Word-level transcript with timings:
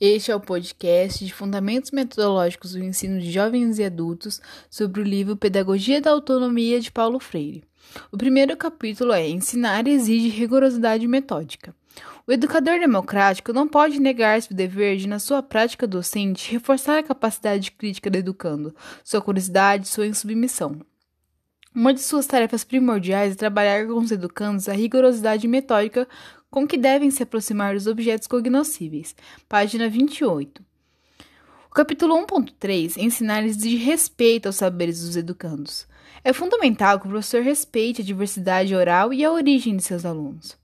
Este 0.00 0.30
é 0.30 0.36
o 0.36 0.38
podcast 0.38 1.24
de 1.24 1.34
Fundamentos 1.34 1.90
Metodológicos 1.90 2.70
do 2.70 2.78
Ensino 2.78 3.18
de 3.18 3.32
Jovens 3.32 3.80
e 3.80 3.84
Adultos 3.84 4.40
sobre 4.70 5.00
o 5.00 5.04
livro 5.04 5.36
Pedagogia 5.36 6.00
da 6.00 6.12
Autonomia 6.12 6.80
de 6.80 6.88
Paulo 6.88 7.18
Freire. 7.18 7.64
O 8.12 8.16
primeiro 8.16 8.56
capítulo 8.56 9.12
é 9.12 9.28
Ensinar 9.28 9.88
exige 9.88 10.28
rigorosidade 10.28 11.04
metódica. 11.08 11.74
O 12.28 12.30
educador 12.30 12.78
democrático 12.78 13.52
não 13.52 13.66
pode 13.66 13.98
negar-se 13.98 14.52
o 14.52 14.54
dever 14.54 14.96
de, 14.98 15.08
na 15.08 15.18
sua 15.18 15.42
prática 15.42 15.84
docente, 15.84 16.52
reforçar 16.52 16.98
a 16.98 17.02
capacidade 17.02 17.72
crítica 17.72 18.08
do 18.08 18.18
educando, 18.18 18.72
sua 19.02 19.20
curiosidade, 19.20 19.88
sua 19.88 20.06
insubmissão. 20.06 20.80
Uma 21.74 21.92
de 21.92 22.00
suas 22.00 22.26
tarefas 22.26 22.64
primordiais 22.64 23.32
é 23.32 23.36
trabalhar 23.36 23.86
com 23.86 23.98
os 23.98 24.10
educandos 24.10 24.68
a 24.68 24.72
rigorosidade 24.72 25.46
metódica 25.46 26.08
com 26.50 26.66
que 26.66 26.78
devem 26.78 27.10
se 27.10 27.22
aproximar 27.22 27.74
dos 27.74 27.86
objetos 27.86 28.26
cognoscíveis. 28.26 29.14
Página 29.48 29.88
28. 29.88 30.62
O 31.70 31.74
capítulo 31.74 32.14
1.3 32.26 32.96
ensinar-lhes 32.96 33.56
de 33.56 33.76
respeito 33.76 34.46
aos 34.46 34.56
saberes 34.56 35.04
dos 35.04 35.16
educandos. 35.16 35.86
É 36.24 36.32
fundamental 36.32 36.98
que 36.98 37.06
o 37.06 37.10
professor 37.10 37.42
respeite 37.42 38.02
a 38.02 38.04
diversidade 38.04 38.74
oral 38.74 39.12
e 39.12 39.24
a 39.24 39.30
origem 39.30 39.76
de 39.76 39.82
seus 39.82 40.04
alunos. 40.04 40.56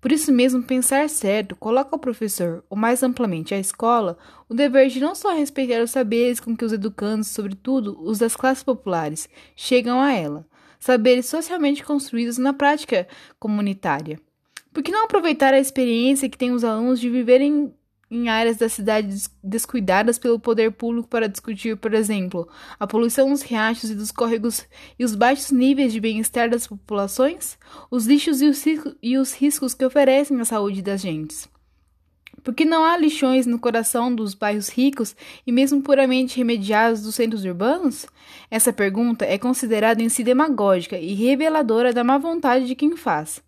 Por 0.00 0.10
isso 0.10 0.32
mesmo, 0.32 0.62
pensar 0.62 1.08
certo 1.10 1.54
coloca 1.54 1.94
ao 1.94 1.98
professor, 1.98 2.64
ou 2.70 2.76
mais 2.76 3.02
amplamente 3.02 3.54
à 3.54 3.58
escola, 3.58 4.18
o 4.48 4.54
dever 4.54 4.88
de 4.88 4.98
não 4.98 5.14
só 5.14 5.34
respeitar 5.34 5.82
os 5.82 5.90
saberes 5.90 6.40
com 6.40 6.56
que 6.56 6.64
os 6.64 6.72
educandos, 6.72 7.28
sobretudo 7.28 8.00
os 8.02 8.18
das 8.18 8.34
classes 8.34 8.64
populares, 8.64 9.28
chegam 9.54 10.00
a 10.00 10.12
ela, 10.12 10.46
saberes 10.78 11.26
socialmente 11.26 11.84
construídos 11.84 12.38
na 12.38 12.54
prática 12.54 13.06
comunitária, 13.38 14.18
por 14.72 14.82
que 14.82 14.92
não 14.92 15.04
aproveitar 15.04 15.52
a 15.52 15.58
experiência 15.58 16.28
que 16.28 16.38
têm 16.38 16.52
os 16.52 16.64
alunos 16.64 17.00
de 17.00 17.10
viverem 17.10 17.72
em 18.10 18.28
áreas 18.28 18.56
da 18.56 18.68
cidade 18.68 19.28
descuidadas 19.42 20.18
pelo 20.18 20.40
poder 20.40 20.72
público 20.72 21.08
para 21.08 21.28
discutir, 21.28 21.76
por 21.76 21.94
exemplo, 21.94 22.48
a 22.78 22.86
poluição 22.86 23.30
dos 23.30 23.42
riachos 23.42 23.90
e 23.90 23.94
dos 23.94 24.10
córregos 24.10 24.66
e 24.98 25.04
os 25.04 25.14
baixos 25.14 25.52
níveis 25.52 25.92
de 25.92 26.00
bem-estar 26.00 26.50
das 26.50 26.66
populações, 26.66 27.56
os 27.88 28.06
lixos 28.06 28.42
e 28.42 28.46
os, 28.46 28.64
e 29.00 29.16
os 29.16 29.32
riscos 29.32 29.74
que 29.74 29.84
oferecem 29.84 30.40
à 30.40 30.44
saúde 30.44 30.82
das 30.82 31.00
gentes? 31.00 31.48
Porque 32.42 32.64
não 32.64 32.84
há 32.84 32.96
lixões 32.96 33.46
no 33.46 33.58
coração 33.58 34.12
dos 34.12 34.34
bairros 34.34 34.70
ricos 34.70 35.14
e 35.46 35.52
mesmo 35.52 35.82
puramente 35.82 36.38
remediados 36.38 37.02
dos 37.02 37.14
centros 37.14 37.44
urbanos? 37.44 38.06
Essa 38.50 38.72
pergunta 38.72 39.24
é 39.24 39.38
considerada 39.38 40.02
em 40.02 40.08
si 40.08 40.24
demagógica 40.24 40.98
e 40.98 41.14
reveladora 41.14 41.92
da 41.92 42.02
má 42.02 42.18
vontade 42.18 42.66
de 42.66 42.74
quem 42.74 42.96
faz. 42.96 43.42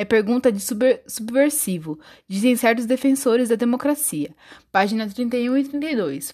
É 0.00 0.04
pergunta 0.06 0.50
de 0.50 0.62
subversivo, 1.06 2.00
dizem 2.26 2.56
certos 2.56 2.86
defensores 2.86 3.50
da 3.50 3.54
democracia. 3.54 4.34
Página 4.72 5.06
31 5.06 5.58
e 5.58 5.64
32. 5.64 6.32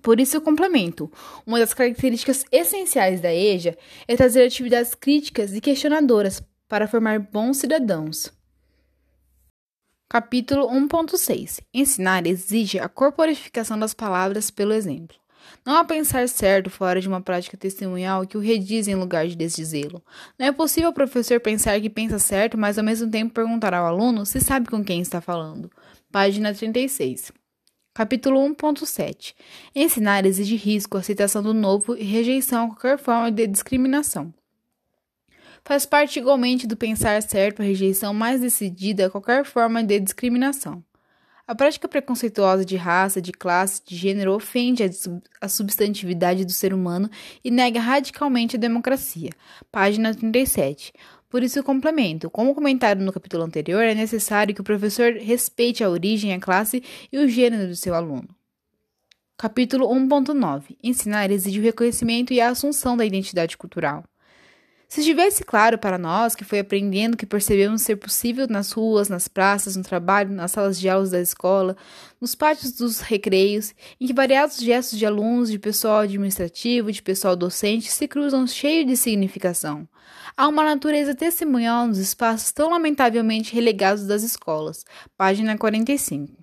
Por 0.00 0.18
isso 0.18 0.38
eu 0.38 0.40
complemento. 0.40 1.12
Uma 1.46 1.58
das 1.58 1.74
características 1.74 2.46
essenciais 2.50 3.20
da 3.20 3.30
EJA 3.30 3.76
é 4.08 4.16
trazer 4.16 4.46
atividades 4.46 4.94
críticas 4.94 5.54
e 5.54 5.60
questionadoras 5.60 6.42
para 6.66 6.88
formar 6.88 7.18
bons 7.18 7.58
cidadãos. 7.58 8.32
Capítulo 10.08 10.66
1.6 10.68 11.60
Ensinar 11.74 12.26
exige 12.26 12.78
a 12.78 12.88
corporificação 12.88 13.78
das 13.78 13.92
palavras 13.92 14.50
pelo 14.50 14.72
exemplo. 14.72 15.21
Não 15.64 15.76
há 15.76 15.84
pensar 15.84 16.28
certo 16.28 16.70
fora 16.70 17.00
de 17.00 17.08
uma 17.08 17.20
prática 17.20 17.56
testemunhal 17.56 18.26
que 18.26 18.36
o 18.36 18.40
rediz 18.40 18.88
em 18.88 18.94
lugar 18.94 19.26
de 19.26 19.36
desdizê-lo. 19.36 20.02
Não 20.38 20.46
é 20.46 20.52
possível 20.52 20.90
o 20.90 20.94
professor 20.94 21.40
pensar 21.40 21.80
que 21.80 21.90
pensa 21.90 22.18
certo, 22.18 22.58
mas 22.58 22.78
ao 22.78 22.84
mesmo 22.84 23.10
tempo 23.10 23.34
perguntar 23.34 23.74
ao 23.74 23.86
aluno 23.86 24.26
se 24.26 24.40
sabe 24.40 24.68
com 24.68 24.84
quem 24.84 25.00
está 25.00 25.20
falando. 25.20 25.70
Página 26.10 26.52
36. 26.52 27.32
Capítulo 27.94 28.40
1.7 28.40 29.34
Ensinar 29.74 30.24
exige 30.24 30.56
risco, 30.56 30.96
aceitação 30.96 31.42
do 31.42 31.52
novo 31.52 31.94
e 31.94 32.02
rejeição 32.02 32.64
a 32.64 32.68
qualquer 32.68 32.98
forma 32.98 33.30
de 33.30 33.46
discriminação. 33.46 34.32
Faz 35.64 35.86
parte 35.86 36.18
igualmente 36.18 36.66
do 36.66 36.76
pensar 36.76 37.22
certo 37.22 37.60
a 37.60 37.64
rejeição 37.64 38.12
mais 38.12 38.40
decidida 38.40 39.06
a 39.06 39.10
qualquer 39.10 39.44
forma 39.44 39.82
de 39.82 40.00
discriminação. 40.00 40.82
A 41.46 41.54
prática 41.56 41.88
preconceituosa 41.88 42.64
de 42.64 42.76
raça, 42.76 43.20
de 43.20 43.32
classe, 43.32 43.82
de 43.84 43.96
gênero 43.96 44.32
ofende 44.32 44.84
a 45.40 45.48
substantividade 45.48 46.44
do 46.44 46.52
ser 46.52 46.72
humano 46.72 47.10
e 47.44 47.50
nega 47.50 47.80
radicalmente 47.80 48.56
a 48.56 48.58
democracia. 48.58 49.30
Página 49.70 50.14
37. 50.14 50.92
Por 51.28 51.42
isso, 51.42 51.62
complemento. 51.62 52.30
Como 52.30 52.54
comentado 52.54 53.00
no 53.00 53.12
capítulo 53.12 53.42
anterior, 53.42 53.82
é 53.82 53.94
necessário 53.94 54.54
que 54.54 54.60
o 54.60 54.64
professor 54.64 55.14
respeite 55.14 55.82
a 55.82 55.90
origem, 55.90 56.32
a 56.32 56.38
classe 56.38 56.82
e 57.10 57.18
o 57.18 57.28
gênero 57.28 57.66
do 57.66 57.74
seu 57.74 57.94
aluno. 57.94 58.28
Capítulo 59.36 59.88
1.9 59.88 60.76
Ensinar 60.82 61.30
exige 61.32 61.58
o 61.58 61.62
reconhecimento 61.62 62.32
e 62.32 62.40
a 62.40 62.50
assunção 62.50 62.96
da 62.96 63.04
identidade 63.04 63.56
cultural. 63.56 64.04
Se 64.92 65.00
estivesse 65.00 65.42
claro 65.42 65.78
para 65.78 65.96
nós 65.96 66.34
que 66.34 66.44
foi 66.44 66.58
aprendendo 66.58 67.16
que 67.16 67.24
percebemos 67.24 67.80
ser 67.80 67.96
possível 67.96 68.46
nas 68.46 68.72
ruas, 68.72 69.08
nas 69.08 69.26
praças, 69.26 69.74
no 69.74 69.82
trabalho, 69.82 70.28
nas 70.28 70.50
salas 70.50 70.78
de 70.78 70.86
aulas 70.86 71.12
da 71.12 71.18
escola, 71.18 71.74
nos 72.20 72.34
pátios 72.34 72.72
dos 72.72 73.00
recreios, 73.00 73.74
em 73.98 74.06
que 74.06 74.12
variados 74.12 74.58
gestos 74.58 74.98
de 74.98 75.06
alunos, 75.06 75.50
de 75.50 75.58
pessoal 75.58 76.00
administrativo, 76.00 76.92
de 76.92 77.00
pessoal 77.00 77.34
docente 77.34 77.90
se 77.90 78.06
cruzam 78.06 78.46
cheios 78.46 78.86
de 78.86 78.94
significação. 78.98 79.88
Há 80.36 80.46
uma 80.46 80.62
natureza 80.62 81.14
testemunhal 81.14 81.86
nos 81.86 81.96
espaços 81.96 82.52
tão 82.52 82.68
lamentavelmente 82.68 83.54
relegados 83.54 84.06
das 84.06 84.22
escolas. 84.22 84.84
Página 85.16 85.56
45. 85.56 86.34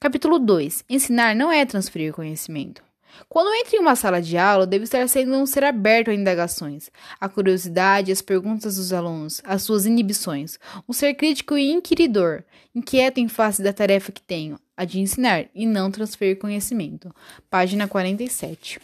Capítulo 0.00 0.38
2. 0.38 0.84
Ensinar 0.88 1.36
não 1.36 1.52
é 1.52 1.66
transferir 1.66 2.14
conhecimento. 2.14 2.83
Quando 3.28 3.54
entra 3.54 3.76
em 3.76 3.80
uma 3.80 3.96
sala 3.96 4.20
de 4.20 4.36
aula, 4.36 4.66
deve 4.66 4.84
estar 4.84 5.08
sendo 5.08 5.36
um 5.36 5.46
ser 5.46 5.64
aberto 5.64 6.10
a 6.10 6.14
indagações, 6.14 6.90
a 7.20 7.28
curiosidade, 7.28 8.12
as 8.12 8.22
perguntas 8.22 8.76
dos 8.76 8.92
alunos, 8.92 9.40
as 9.44 9.62
suas 9.62 9.86
inibições, 9.86 10.58
um 10.88 10.92
ser 10.92 11.14
crítico 11.14 11.56
e 11.56 11.70
inquiridor, 11.70 12.42
inquieto 12.74 13.18
em 13.18 13.28
face 13.28 13.62
da 13.62 13.72
tarefa 13.72 14.12
que 14.12 14.22
tenho, 14.22 14.58
a 14.76 14.84
de 14.84 15.00
ensinar 15.00 15.46
e 15.54 15.66
não 15.66 15.90
transferir 15.90 16.38
conhecimento. 16.38 17.14
Página 17.50 17.88
47. 17.88 18.80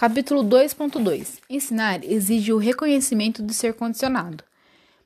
Capítulo 0.00 0.42
2.2 0.42 1.40
Ensinar 1.50 2.02
exige 2.04 2.52
o 2.52 2.58
reconhecimento 2.58 3.42
do 3.42 3.52
ser 3.52 3.74
condicionado. 3.74 4.42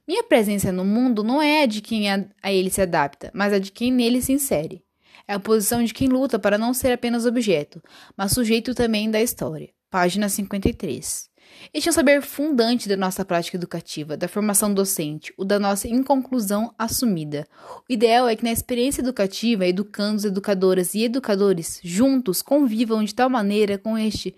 Minha 0.07 0.23
presença 0.23 0.71
no 0.71 0.85
mundo 0.85 1.25
não 1.25 1.43
é 1.43 1.63
a 1.63 1.67
de 1.67 1.81
quem 1.81 2.09
a 2.11 2.53
ele 2.53 2.71
se 2.71 2.81
adapta, 2.81 3.31
mas 3.35 3.53
a 3.53 3.59
de 3.59 3.73
quem 3.73 3.91
nele 3.91 4.21
se 4.21 4.33
insere. 4.33 4.84
É 5.27 5.35
a 5.35 5.41
posição 5.41 5.83
de 5.83 5.95
quem 5.95 6.09
luta 6.09 6.39
para 6.39 6.59
não 6.59 6.75
ser 6.75 6.93
apenas 6.93 7.25
objeto, 7.25 7.83
mas 8.17 8.33
sujeito 8.33 8.75
também 8.75 9.11
da 9.11 9.21
história. 9.21 9.71
Página 9.91 10.29
53. 10.29 11.31
Este 11.73 11.89
é 11.89 11.91
um 11.91 11.95
saber 11.95 12.21
fundante 12.21 12.89
da 12.89 12.97
nossa 12.97 13.25
prática 13.25 13.57
educativa, 13.57 14.17
da 14.17 14.29
formação 14.29 14.73
docente, 14.73 15.33
o 15.37 15.45
da 15.45 15.59
nossa 15.59 15.89
inconclusão 15.89 16.75
assumida. 16.79 17.47
O 17.89 17.93
ideal 17.93 18.29
é 18.29 18.37
que 18.37 18.45
na 18.45 18.53
experiência 18.53 19.01
educativa, 19.01 19.67
educandos, 19.67 20.25
educadoras 20.25 20.95
e 20.95 21.05
educadores 21.05 21.81
juntos 21.83 22.43
convivam 22.43 23.05
de 23.05 23.15
tal 23.15 23.31
maneira 23.31 23.79
com 23.79 23.97
este, 23.97 24.35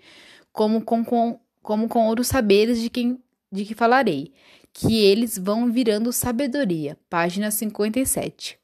como 0.51 0.81
com, 0.81 1.03
com, 1.03 1.39
como 1.61 1.87
com 1.87 2.07
outros 2.07 2.27
saberes 2.27 2.79
de 2.81 2.89
quem 2.89 3.19
de 3.51 3.63
que 3.63 3.73
falarei, 3.73 4.33
que 4.73 4.99
eles 4.99 5.37
vão 5.37 5.71
virando 5.71 6.11
sabedoria. 6.11 6.97
Página 7.09 7.49
57. 7.49 8.59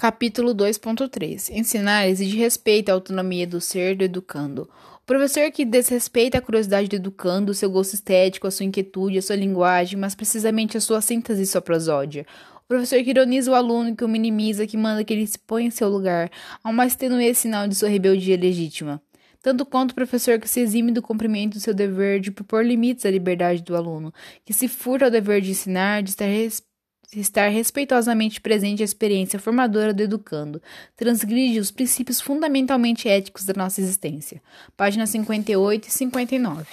Capítulo 0.00 0.54
2.3 0.54 1.50
Ensinar 1.50 2.08
exige 2.08 2.34
respeito 2.38 2.88
à 2.88 2.94
autonomia 2.94 3.46
do 3.46 3.60
ser 3.60 3.94
do 3.94 4.02
educando. 4.02 4.62
O 4.96 5.04
professor 5.04 5.50
que 5.50 5.62
desrespeita 5.62 6.38
a 6.38 6.40
curiosidade 6.40 6.88
do 6.88 6.96
educando, 6.96 7.52
seu 7.52 7.70
gosto 7.70 7.92
estético, 7.92 8.46
a 8.46 8.50
sua 8.50 8.64
inquietude, 8.64 9.18
a 9.18 9.22
sua 9.22 9.36
linguagem, 9.36 9.98
mas 9.98 10.14
precisamente 10.14 10.78
a 10.78 10.80
sua 10.80 11.02
síntese 11.02 11.42
e 11.42 11.46
sua 11.46 11.60
prosódia. 11.60 12.24
O 12.64 12.66
professor 12.66 13.02
que 13.02 13.10
ironiza 13.10 13.50
o 13.50 13.54
aluno, 13.54 13.94
que 13.94 14.02
o 14.02 14.08
minimiza, 14.08 14.66
que 14.66 14.74
manda 14.74 15.04
que 15.04 15.12
ele 15.12 15.26
se 15.26 15.38
ponha 15.38 15.66
em 15.66 15.70
seu 15.70 15.90
lugar, 15.90 16.30
ao 16.64 16.72
mais 16.72 16.96
tenue 16.96 17.34
sinal 17.34 17.68
de 17.68 17.74
sua 17.74 17.90
rebeldia 17.90 18.38
legítima. 18.38 19.02
Tanto 19.42 19.66
quanto 19.66 19.90
o 19.90 19.94
professor 19.94 20.38
que 20.38 20.48
se 20.48 20.60
exime 20.60 20.92
do 20.92 21.02
cumprimento 21.02 21.58
do 21.58 21.60
seu 21.60 21.74
dever 21.74 22.20
de 22.20 22.30
propor 22.30 22.64
limites 22.64 23.04
à 23.04 23.10
liberdade 23.10 23.62
do 23.62 23.76
aluno, 23.76 24.14
que 24.46 24.54
se 24.54 24.66
furta 24.66 25.04
ao 25.04 25.10
dever 25.10 25.42
de 25.42 25.50
ensinar, 25.50 26.02
de 26.02 26.08
estar 26.08 26.24
respeitado 26.24 26.69
estar 27.18 27.48
respeitosamente 27.48 28.40
presente 28.40 28.82
à 28.82 28.84
experiência 28.84 29.38
formadora 29.38 29.92
do 29.92 30.02
educando, 30.02 30.62
transgride 30.96 31.58
os 31.58 31.70
princípios 31.70 32.20
fundamentalmente 32.20 33.08
éticos 33.08 33.44
da 33.44 33.54
nossa 33.56 33.80
existência. 33.80 34.40
Páginas 34.76 35.10
58 35.10 35.88
e 35.88 35.90
59. 35.90 36.66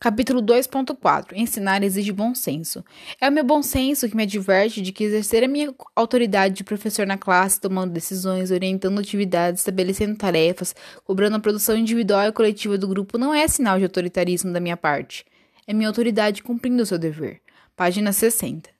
Capítulo 0.00 0.40
2.4 0.40 1.32
Ensinar 1.34 1.82
exige 1.82 2.12
bom 2.12 2.32
senso. 2.32 2.84
É 3.20 3.28
o 3.28 3.32
meu 3.32 3.42
bom 3.42 3.62
senso 3.62 4.08
que 4.08 4.16
me 4.16 4.22
adverte 4.22 4.80
de 4.80 4.92
que 4.92 5.02
exercer 5.02 5.42
a 5.42 5.48
minha 5.48 5.74
autoridade 5.96 6.54
de 6.54 6.64
professor 6.64 7.04
na 7.04 7.18
classe, 7.18 7.60
tomando 7.60 7.92
decisões, 7.92 8.52
orientando 8.52 9.00
atividades, 9.00 9.60
estabelecendo 9.60 10.16
tarefas, 10.16 10.74
cobrando 11.04 11.36
a 11.36 11.40
produção 11.40 11.76
individual 11.76 12.28
e 12.28 12.32
coletiva 12.32 12.78
do 12.78 12.86
grupo 12.86 13.18
não 13.18 13.34
é 13.34 13.48
sinal 13.48 13.76
de 13.76 13.84
autoritarismo 13.84 14.52
da 14.52 14.60
minha 14.60 14.76
parte. 14.76 15.26
É 15.66 15.74
minha 15.74 15.88
autoridade 15.88 16.44
cumprindo 16.44 16.84
o 16.84 16.86
seu 16.86 16.96
dever. 16.96 17.40
Página 17.74 18.12
60. 18.12 18.77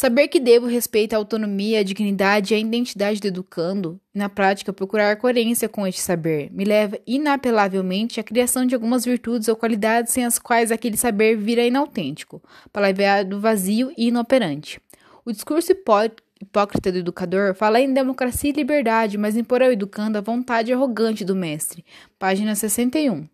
Saber 0.00 0.28
que 0.28 0.40
devo 0.40 0.66
respeito 0.66 1.12
à 1.12 1.18
autonomia, 1.18 1.80
à 1.80 1.82
dignidade 1.82 2.54
e 2.54 2.56
à 2.56 2.58
identidade 2.58 3.20
do 3.20 3.26
educando, 3.26 4.00
e 4.14 4.18
na 4.18 4.30
prática 4.30 4.72
procurar 4.72 5.14
coerência 5.18 5.68
com 5.68 5.86
este 5.86 6.00
saber, 6.00 6.50
me 6.52 6.64
leva 6.64 6.98
inapelavelmente 7.06 8.18
à 8.18 8.22
criação 8.22 8.64
de 8.64 8.74
algumas 8.74 9.04
virtudes 9.04 9.46
ou 9.46 9.56
qualidades 9.56 10.10
sem 10.10 10.24
as 10.24 10.38
quais 10.38 10.72
aquele 10.72 10.96
saber 10.96 11.36
vira 11.36 11.66
inautêntico, 11.66 12.42
palavreado 12.72 13.38
vazio 13.38 13.92
e 13.94 14.08
inoperante. 14.08 14.80
O 15.22 15.32
discurso 15.32 15.70
hipócrita 15.70 16.90
do 16.90 16.96
educador 16.96 17.54
fala 17.54 17.78
em 17.78 17.92
democracia 17.92 18.48
e 18.48 18.54
liberdade, 18.54 19.18
mas 19.18 19.36
impor 19.36 19.62
ao 19.62 19.70
educando 19.70 20.16
a 20.16 20.22
vontade 20.22 20.72
arrogante 20.72 21.26
do 21.26 21.36
mestre. 21.36 21.84
Página 22.18 22.54
61. 22.54 23.28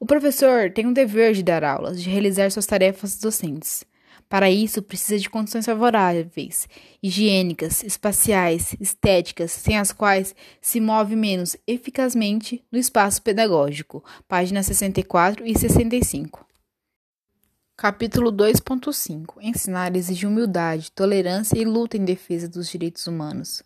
O 0.00 0.06
professor 0.06 0.70
tem 0.70 0.86
o 0.86 0.94
dever 0.94 1.34
de 1.34 1.42
dar 1.42 1.62
aulas, 1.62 2.02
de 2.02 2.08
realizar 2.08 2.50
suas 2.50 2.64
tarefas 2.64 3.18
docentes. 3.18 3.84
Para 4.30 4.48
isso, 4.48 4.80
precisa 4.80 5.18
de 5.18 5.28
condições 5.28 5.66
favoráveis, 5.66 6.68
higiênicas, 7.02 7.82
espaciais, 7.82 8.76
estéticas, 8.80 9.50
sem 9.50 9.76
as 9.76 9.90
quais 9.90 10.36
se 10.60 10.80
move 10.80 11.16
menos 11.16 11.56
eficazmente 11.66 12.64
no 12.70 12.78
espaço 12.78 13.20
pedagógico. 13.22 14.04
Páginas 14.28 14.66
64 14.66 15.44
e 15.44 15.58
65. 15.58 16.46
Capítulo 17.76 18.30
2.5 18.30 19.38
Ensinar 19.40 19.96
exige 19.96 20.28
humildade, 20.28 20.92
tolerância 20.92 21.58
e 21.58 21.64
luta 21.64 21.96
em 21.96 22.04
defesa 22.04 22.48
dos 22.48 22.68
direitos 22.68 23.08
humanos. 23.08 23.64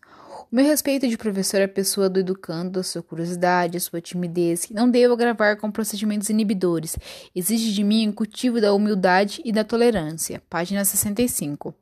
O 0.51 0.57
meu 0.57 0.65
respeito 0.65 1.09
de 1.09 1.17
professor 1.17 1.61
é 1.61 1.65
a 1.65 1.69
pessoa 1.69 2.09
do 2.09 2.21
educando, 2.21 2.79
a 2.79 2.83
sua 2.83 3.03
curiosidade, 3.03 3.77
a 3.77 3.81
sua 3.81 4.01
timidez, 4.01 4.65
que 4.65 4.75
não 4.75 4.89
devo 4.89 5.15
agravar 5.15 5.57
com 5.57 5.71
procedimentos 5.71 6.29
inibidores. 6.29 6.97
Exige 7.35 7.73
de 7.73 7.83
mim 7.83 8.09
o 8.09 8.13
cultivo 8.13 8.61
da 8.61 8.73
humildade 8.73 9.41
e 9.45 9.51
da 9.51 9.65
tolerância. 9.65 10.43
Página 10.49 10.85
65. 10.85 11.75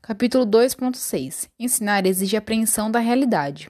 Capítulo 0.00 0.46
2.6 0.46 1.48
Ensinar 1.58 2.06
exige 2.06 2.36
apreensão 2.36 2.90
da 2.90 3.00
realidade. 3.00 3.68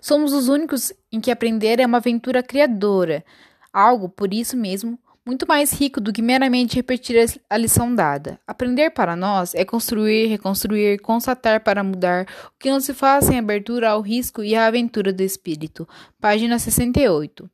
Somos 0.00 0.32
os 0.32 0.48
únicos 0.48 0.92
em 1.10 1.20
que 1.20 1.30
aprender 1.30 1.80
é 1.80 1.86
uma 1.86 1.98
aventura 1.98 2.42
criadora, 2.42 3.24
algo, 3.72 4.08
por 4.08 4.32
isso 4.32 4.56
mesmo, 4.56 4.98
muito 5.26 5.46
mais 5.48 5.72
rico 5.72 6.00
do 6.00 6.12
que 6.12 6.20
meramente 6.20 6.76
repetir 6.76 7.16
a 7.48 7.56
lição 7.56 7.94
dada. 7.94 8.38
Aprender 8.46 8.90
para 8.90 9.16
nós 9.16 9.54
é 9.54 9.64
construir, 9.64 10.26
reconstruir, 10.26 11.00
constatar 11.00 11.62
para 11.62 11.82
mudar, 11.82 12.26
o 12.46 12.58
que 12.58 12.70
não 12.70 12.80
se 12.80 12.92
faz 12.92 13.24
sem 13.24 13.38
abertura 13.38 13.90
ao 13.90 14.02
risco 14.02 14.42
e 14.42 14.54
à 14.54 14.66
aventura 14.66 15.12
do 15.12 15.22
espírito. 15.22 15.88
Página 16.20 16.58
68. 16.58 17.50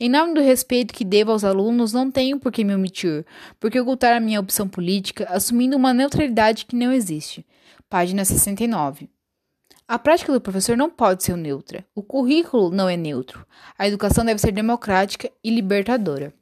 Em 0.00 0.08
nome 0.08 0.34
do 0.34 0.40
respeito 0.40 0.94
que 0.94 1.04
devo 1.04 1.30
aos 1.30 1.44
alunos, 1.44 1.92
não 1.92 2.10
tenho 2.10 2.40
por 2.40 2.50
que 2.50 2.64
me 2.64 2.74
omitir, 2.74 3.24
porque 3.60 3.78
ocultar 3.78 4.16
a 4.16 4.20
minha 4.20 4.40
opção 4.40 4.66
política, 4.66 5.26
assumindo 5.28 5.76
uma 5.76 5.92
neutralidade 5.92 6.64
que 6.64 6.74
não 6.74 6.90
existe. 6.90 7.46
Página 7.88 8.24
69. 8.24 9.10
A 9.86 9.98
prática 9.98 10.32
do 10.32 10.40
professor 10.40 10.76
não 10.76 10.88
pode 10.88 11.22
ser 11.22 11.36
neutra. 11.36 11.84
O 11.94 12.02
currículo 12.02 12.70
não 12.70 12.88
é 12.88 12.96
neutro. 12.96 13.44
A 13.76 13.86
educação 13.86 14.24
deve 14.24 14.40
ser 14.40 14.52
democrática 14.52 15.30
e 15.44 15.50
libertadora. 15.50 16.32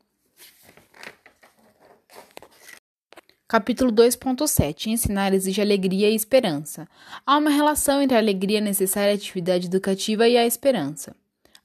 Capítulo 3.50 3.90
2.7 3.90 4.88
Ensinar 4.88 5.32
exige 5.32 5.62
alegria 5.62 6.10
e 6.10 6.14
esperança. 6.14 6.86
Há 7.24 7.38
uma 7.38 7.48
relação 7.48 8.02
entre 8.02 8.14
a 8.14 8.20
alegria 8.20 8.60
necessária 8.60 9.12
à 9.12 9.14
atividade 9.14 9.68
educativa 9.68 10.28
e 10.28 10.36
a 10.36 10.44
esperança. 10.44 11.16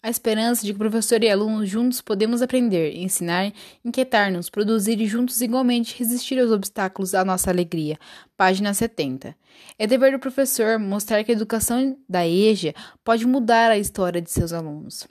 A 0.01 0.09
esperança 0.09 0.65
de 0.65 0.71
que 0.71 0.79
professor 0.79 1.21
e 1.21 1.29
aluno 1.29 1.65
juntos 1.65 1.99
podemos 1.99 2.41
aprender, 2.41 2.95
ensinar, 2.95 3.51
inquietar-nos, 3.83 4.49
produzir 4.49 5.01
e 5.01 5.05
juntos 5.05 5.41
igualmente 5.41 5.99
resistir 5.99 6.39
aos 6.39 6.51
obstáculos 6.51 7.13
à 7.13 7.25
nossa 7.25 7.51
alegria. 7.51 7.99
Página 8.37 8.73
70. 8.73 9.35
É 9.77 9.85
dever 9.85 10.13
do 10.13 10.19
professor 10.19 10.79
mostrar 10.79 11.21
que 11.25 11.33
a 11.33 11.35
educação 11.35 11.97
da 12.07 12.25
EJA 12.25 12.73
pode 13.03 13.27
mudar 13.27 13.69
a 13.69 13.77
história 13.77 14.21
de 14.21 14.31
seus 14.31 14.53
alunos. 14.53 15.05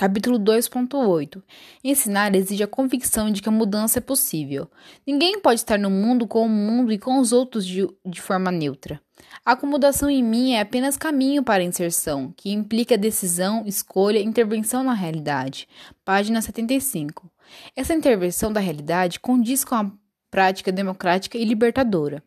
Capítulo 0.00 0.38
2.8 0.38 1.42
Ensinar 1.84 2.34
exige 2.34 2.62
a 2.62 2.66
convicção 2.66 3.30
de 3.30 3.42
que 3.42 3.50
a 3.50 3.52
mudança 3.52 3.98
é 3.98 4.00
possível. 4.00 4.66
Ninguém 5.06 5.38
pode 5.38 5.60
estar 5.60 5.78
no 5.78 5.90
mundo 5.90 6.26
com 6.26 6.46
o 6.46 6.48
mundo 6.48 6.90
e 6.90 6.98
com 6.98 7.18
os 7.18 7.34
outros 7.34 7.66
de, 7.66 7.86
de 8.06 8.18
forma 8.18 8.50
neutra. 8.50 8.98
A 9.44 9.52
acomodação 9.52 10.08
em 10.08 10.22
mim 10.22 10.54
é 10.54 10.60
apenas 10.62 10.96
caminho 10.96 11.42
para 11.42 11.62
a 11.62 11.66
inserção, 11.66 12.32
que 12.34 12.50
implica 12.50 12.96
decisão, 12.96 13.64
escolha 13.66 14.18
intervenção 14.20 14.82
na 14.82 14.94
realidade. 14.94 15.68
Página 16.02 16.40
75. 16.40 17.30
Essa 17.76 17.92
intervenção 17.92 18.50
da 18.50 18.58
realidade 18.58 19.20
condiz 19.20 19.66
com 19.66 19.74
a 19.74 19.92
prática 20.30 20.72
democrática 20.72 21.36
e 21.36 21.44
libertadora. 21.44 22.24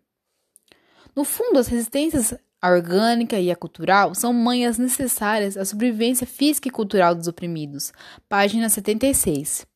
No 1.15 1.23
fundo, 1.23 1.57
as 1.57 1.65
resistências 1.65 2.35
a 2.63 2.69
orgânica 2.69 3.37
e 3.37 3.51
a 3.51 3.57
cultural 3.57 4.15
são 4.15 4.31
manhas 4.31 4.77
necessárias 4.77 5.57
à 5.57 5.65
sobrevivência 5.65 6.25
física 6.25 6.69
e 6.69 6.71
cultural 6.71 7.13
dos 7.13 7.27
oprimidos. 7.27 7.91
Página 8.29 8.69
76. 8.69 9.67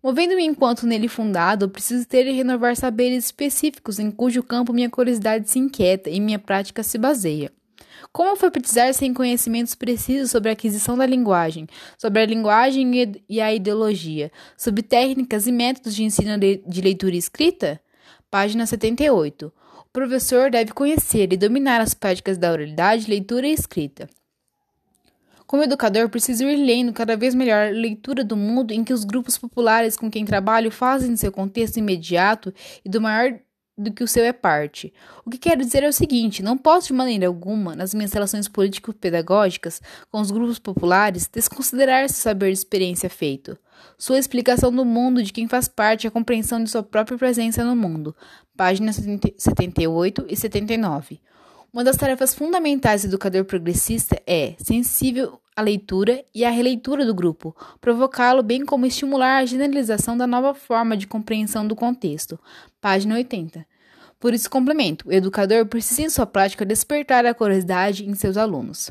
Movendo-me 0.00 0.44
enquanto 0.44 0.86
nele 0.86 1.08
fundado, 1.08 1.68
preciso 1.68 2.06
ter 2.06 2.28
e 2.28 2.30
renovar 2.30 2.76
saberes 2.76 3.24
específicos 3.24 3.98
em 3.98 4.08
cujo 4.08 4.40
campo 4.44 4.72
minha 4.72 4.88
curiosidade 4.88 5.50
se 5.50 5.58
inquieta 5.58 6.08
e 6.08 6.20
minha 6.20 6.38
prática 6.38 6.84
se 6.84 6.96
baseia. 6.96 7.50
Como 8.12 8.30
alfabetizar 8.30 8.94
sem 8.94 9.12
conhecimentos 9.12 9.74
precisos 9.74 10.30
sobre 10.30 10.50
a 10.50 10.52
aquisição 10.52 10.96
da 10.96 11.04
linguagem, 11.04 11.66
sobre 11.98 12.22
a 12.22 12.26
linguagem 12.26 12.88
e 13.28 13.40
a 13.40 13.52
ideologia, 13.52 14.30
sobre 14.56 14.84
técnicas 14.84 15.48
e 15.48 15.50
métodos 15.50 15.92
de 15.92 16.04
ensino 16.04 16.38
de 16.38 16.80
leitura 16.80 17.16
e 17.16 17.18
escrita? 17.18 17.80
Página 18.30 18.64
78. 18.64 19.52
O 19.88 19.92
professor 19.92 20.50
deve 20.50 20.72
conhecer 20.72 21.32
e 21.32 21.36
dominar 21.36 21.80
as 21.80 21.94
práticas 21.94 22.36
da 22.36 22.52
oralidade, 22.52 23.08
leitura 23.08 23.46
e 23.46 23.52
escrita. 23.52 24.06
Como 25.46 25.62
educador, 25.62 26.10
preciso 26.10 26.44
ir 26.44 26.56
lendo 26.56 26.92
cada 26.92 27.16
vez 27.16 27.34
melhor 27.34 27.68
a 27.68 27.70
leitura 27.70 28.22
do 28.22 28.36
mundo 28.36 28.72
em 28.72 28.84
que 28.84 28.92
os 28.92 29.02
grupos 29.02 29.38
populares 29.38 29.96
com 29.96 30.10
quem 30.10 30.26
trabalho 30.26 30.70
fazem 30.70 31.16
seu 31.16 31.32
contexto 31.32 31.78
imediato 31.78 32.52
e 32.84 32.88
do 32.88 33.00
maior 33.00 33.40
do 33.78 33.90
que 33.90 34.04
o 34.04 34.08
seu 34.08 34.24
é 34.24 34.32
parte. 34.32 34.92
O 35.24 35.30
que 35.30 35.38
quero 35.38 35.64
dizer 35.64 35.82
é 35.82 35.88
o 35.88 35.92
seguinte: 35.92 36.42
não 36.42 36.58
posso 36.58 36.88
de 36.88 36.92
maneira 36.92 37.26
alguma, 37.26 37.74
nas 37.74 37.94
minhas 37.94 38.12
relações 38.12 38.46
político-pedagógicas 38.46 39.80
com 40.10 40.20
os 40.20 40.30
grupos 40.30 40.58
populares, 40.58 41.26
desconsiderar 41.26 42.10
seu 42.10 42.18
saber 42.18 42.48
de 42.48 42.58
experiência 42.58 43.08
feito 43.08 43.58
sua 43.96 44.18
explicação 44.18 44.72
do 44.72 44.84
mundo 44.84 45.22
de 45.22 45.32
quem 45.32 45.48
faz 45.48 45.68
parte 45.68 46.06
a 46.06 46.10
compreensão 46.10 46.62
de 46.62 46.70
sua 46.70 46.82
própria 46.82 47.18
presença 47.18 47.64
no 47.64 47.76
mundo. 47.76 48.14
Páginas 48.58 48.96
78 49.36 50.26
e 50.28 50.34
79. 50.34 51.20
Uma 51.72 51.84
das 51.84 51.96
tarefas 51.96 52.34
fundamentais 52.34 53.02
do 53.02 53.06
educador 53.06 53.44
progressista 53.44 54.20
é, 54.26 54.56
sensível 54.58 55.40
à 55.54 55.62
leitura 55.62 56.24
e 56.34 56.44
à 56.44 56.50
releitura 56.50 57.06
do 57.06 57.14
grupo, 57.14 57.54
provocá-lo 57.80 58.42
bem 58.42 58.66
como 58.66 58.84
estimular 58.84 59.38
a 59.38 59.46
generalização 59.46 60.18
da 60.18 60.26
nova 60.26 60.54
forma 60.54 60.96
de 60.96 61.06
compreensão 61.06 61.68
do 61.68 61.76
contexto. 61.76 62.36
Página 62.80 63.14
80. 63.14 63.64
Por 64.18 64.34
isso, 64.34 64.50
complemento: 64.50 65.08
o 65.08 65.12
educador 65.12 65.64
precisa, 65.66 66.02
em 66.02 66.10
sua 66.10 66.26
prática, 66.26 66.66
despertar 66.66 67.24
a 67.26 67.34
curiosidade 67.34 68.10
em 68.10 68.14
seus 68.16 68.36
alunos. 68.36 68.90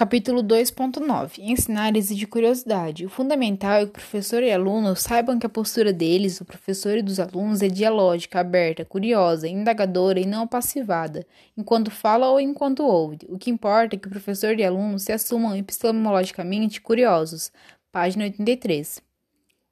Capítulo 0.00 0.42
2.9 0.42 1.40
Ensinar 1.40 1.94
exige 1.94 2.24
curiosidade. 2.24 3.04
O 3.04 3.10
fundamental 3.10 3.72
é 3.72 3.80
que 3.80 3.90
o 3.90 3.92
professor 3.92 4.42
e 4.42 4.50
aluno 4.50 4.96
saibam 4.96 5.38
que 5.38 5.44
a 5.44 5.50
postura 5.50 5.92
deles, 5.92 6.38
do 6.38 6.44
professor 6.46 6.96
e 6.96 7.02
dos 7.02 7.20
alunos, 7.20 7.60
é 7.60 7.68
dialógica, 7.68 8.40
aberta, 8.40 8.82
curiosa, 8.82 9.46
indagadora 9.46 10.18
e 10.18 10.24
não 10.24 10.48
passivada, 10.48 11.26
enquanto 11.54 11.90
fala 11.90 12.30
ou 12.30 12.40
enquanto 12.40 12.82
ouve. 12.82 13.18
O 13.28 13.36
que 13.36 13.50
importa 13.50 13.94
é 13.94 13.98
que 13.98 14.08
o 14.08 14.10
professor 14.10 14.58
e 14.58 14.64
aluno 14.64 14.98
se 14.98 15.12
assumam 15.12 15.54
epistemologicamente 15.54 16.80
curiosos. 16.80 17.52
Página 17.92 18.24
83. 18.24 19.02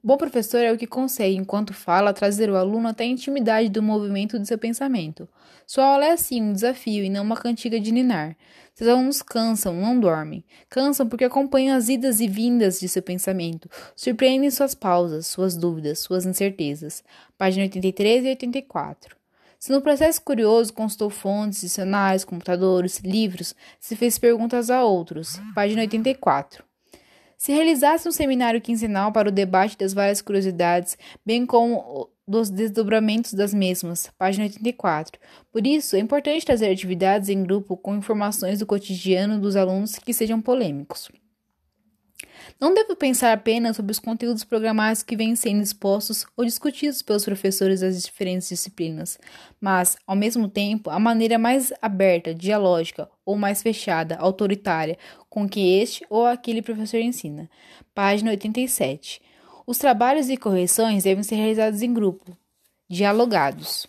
Bom 0.00 0.16
professor 0.16 0.60
é 0.60 0.72
o 0.72 0.78
que 0.78 0.86
consegue, 0.86 1.34
enquanto 1.34 1.74
fala, 1.74 2.12
trazer 2.12 2.48
o 2.48 2.56
aluno 2.56 2.86
até 2.86 3.02
a 3.02 3.08
intimidade 3.08 3.68
do 3.68 3.82
movimento 3.82 4.38
de 4.38 4.46
seu 4.46 4.56
pensamento. 4.56 5.28
Sua 5.66 5.84
aula 5.86 6.06
é 6.06 6.12
assim 6.12 6.40
um 6.40 6.52
desafio 6.52 7.04
e 7.04 7.10
não 7.10 7.24
uma 7.24 7.36
cantiga 7.36 7.80
de 7.80 7.90
ninar. 7.90 8.36
Seus 8.76 8.88
alunos 8.88 9.22
cansam, 9.22 9.74
não 9.74 9.98
dormem. 9.98 10.44
Cansam 10.70 11.08
porque 11.08 11.24
acompanham 11.24 11.76
as 11.76 11.88
idas 11.88 12.20
e 12.20 12.28
vindas 12.28 12.78
de 12.78 12.88
seu 12.88 13.02
pensamento, 13.02 13.68
surpreendem 13.96 14.52
suas 14.52 14.72
pausas, 14.72 15.26
suas 15.26 15.56
dúvidas, 15.56 15.98
suas 15.98 16.24
incertezas. 16.24 17.02
Página 17.36 17.64
83 17.64 18.24
e 18.24 18.28
84. 18.28 19.16
Se 19.58 19.72
no 19.72 19.82
processo 19.82 20.22
curioso 20.22 20.72
consultou 20.72 21.10
fontes, 21.10 21.62
dicionários, 21.62 22.24
computadores, 22.24 23.00
livros, 23.00 23.52
se 23.80 23.96
fez 23.96 24.16
perguntas 24.16 24.70
a 24.70 24.84
outros. 24.84 25.40
Página 25.56 25.80
84. 25.80 26.67
Se 27.38 27.52
realizasse 27.52 28.08
um 28.08 28.12
seminário 28.12 28.60
quinzenal 28.60 29.12
para 29.12 29.28
o 29.28 29.32
debate 29.32 29.78
das 29.78 29.94
várias 29.94 30.20
curiosidades, 30.20 30.98
bem 31.24 31.46
como 31.46 32.10
dos 32.26 32.50
desdobramentos 32.50 33.32
das 33.32 33.54
mesmas, 33.54 34.10
página 34.18 34.44
84. 34.44 35.20
Por 35.52 35.64
isso, 35.64 35.94
é 35.94 36.00
importante 36.00 36.44
trazer 36.44 36.68
atividades 36.68 37.28
em 37.28 37.44
grupo 37.44 37.76
com 37.76 37.94
informações 37.94 38.58
do 38.58 38.66
cotidiano 38.66 39.40
dos 39.40 39.54
alunos 39.54 40.00
que 40.00 40.12
sejam 40.12 40.42
polêmicos. 40.42 41.08
Não 42.60 42.74
devo 42.74 42.96
pensar 42.96 43.32
apenas 43.32 43.76
sobre 43.76 43.92
os 43.92 43.98
conteúdos 43.98 44.44
programados 44.44 45.02
que 45.02 45.16
vêm 45.16 45.36
sendo 45.36 45.62
expostos 45.62 46.26
ou 46.36 46.44
discutidos 46.44 47.02
pelos 47.02 47.24
professores 47.24 47.80
das 47.80 48.02
diferentes 48.02 48.48
disciplinas, 48.48 49.18
mas, 49.60 49.96
ao 50.06 50.16
mesmo 50.16 50.48
tempo, 50.48 50.90
a 50.90 50.98
maneira 50.98 51.38
mais 51.38 51.72
aberta, 51.82 52.34
dialógica 52.34 53.08
ou 53.24 53.36
mais 53.36 53.62
fechada, 53.62 54.16
autoritária, 54.16 54.96
com 55.28 55.48
que 55.48 55.78
este 55.80 56.04
ou 56.08 56.26
aquele 56.26 56.62
professor 56.62 56.98
ensina. 56.98 57.50
Página 57.94 58.30
87. 58.30 59.20
Os 59.66 59.78
trabalhos 59.78 60.30
e 60.30 60.36
correções 60.36 61.04
devem 61.04 61.22
ser 61.22 61.36
realizados 61.36 61.82
em 61.82 61.92
grupo, 61.92 62.36
dialogados. 62.88 63.86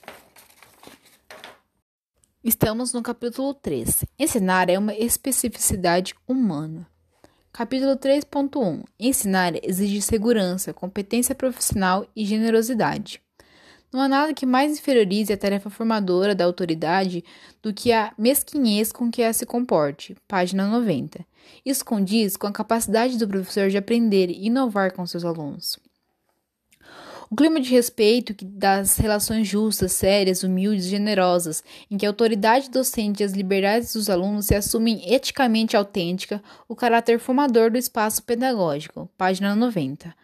Estamos 2.43 2.93
no 2.93 3.01
capítulo 3.01 3.53
3. 3.53 4.05
Ensinar 4.17 4.69
é 4.69 4.77
uma 4.77 4.93
especificidade 4.93 6.15
humana. 6.27 6.87
Capítulo 7.59 7.97
3.1 7.97 8.85
Ensinar 8.97 9.51
exige 9.61 10.01
segurança, 10.01 10.73
competência 10.73 11.35
profissional 11.35 12.07
e 12.15 12.23
generosidade. 12.25 13.21
Não 13.91 13.99
há 13.99 14.07
nada 14.07 14.33
que 14.33 14.45
mais 14.45 14.79
inferiorize 14.79 15.33
a 15.33 15.37
tarefa 15.37 15.69
formadora 15.69 16.33
da 16.33 16.45
autoridade 16.45 17.21
do 17.61 17.73
que 17.73 17.91
a 17.91 18.13
mesquinhez 18.17 18.93
com 18.93 19.11
que 19.11 19.21
ela 19.21 19.33
se 19.33 19.45
comporte. 19.45 20.15
Página 20.25 20.67
90. 20.67 21.19
Isso 21.65 21.83
condiz 21.83 22.37
com 22.37 22.47
a 22.47 22.53
capacidade 22.53 23.17
do 23.17 23.27
professor 23.27 23.69
de 23.69 23.77
aprender 23.77 24.29
e 24.29 24.45
inovar 24.45 24.93
com 24.93 25.05
seus 25.05 25.25
alunos. 25.25 25.77
O 27.31 27.35
clima 27.35 27.59
de 27.61 27.69
respeito 27.69 28.33
das 28.43 28.97
relações 28.97 29.47
justas, 29.47 29.91
sérias, 29.91 30.41
humildes 30.41 30.85
e 30.85 30.89
generosas, 30.89 31.63
em 31.89 31.95
que 31.95 32.05
a 32.05 32.09
autoridade 32.09 32.71
docente 32.71 33.21
e 33.21 33.23
as 33.23 33.33
liberdades 33.33 33.93
dos 33.93 34.09
alunos 34.09 34.47
se 34.47 34.55
assumem 34.55 35.13
eticamente 35.13 35.77
autêntica, 35.77 36.41
o 36.67 36.75
caráter 36.75 37.19
formador 37.19 37.69
do 37.69 37.77
espaço 37.77 38.23
pedagógico. 38.23 39.07
Página 39.15 39.55
90. 39.55 40.15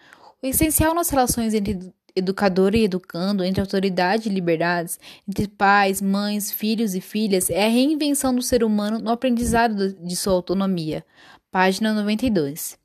O 0.42 0.48
essencial 0.48 0.96
nas 0.96 1.12
relações 1.12 1.54
entre 1.54 1.94
educador 2.16 2.74
e 2.74 2.86
educando, 2.86 3.44
entre 3.44 3.62
autoridade 3.62 4.28
e 4.28 4.34
liberdades, 4.34 5.00
entre 5.30 5.48
pais, 5.48 6.02
mães, 6.02 6.52
filhos 6.52 6.96
e 6.96 7.02
filhas, 7.02 7.52
é 7.52 7.66
a 7.66 7.70
reinvenção 7.70 8.34
do 8.34 8.42
ser 8.42 8.64
humano 8.64 8.98
no 8.98 9.12
aprendizado 9.12 9.94
de 9.94 10.16
sua 10.16 10.34
autonomia. 10.34 11.06
Página 11.52 11.94
92. 11.94 12.84